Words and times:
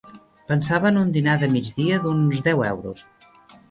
Pensava 0.51 0.89
en 0.93 0.97
un 1.03 1.13
dinar 1.19 1.37
de 1.45 1.51
migdia 1.53 2.03
d'uns 2.09 2.45
deu 2.51 2.69
euros. 2.75 3.11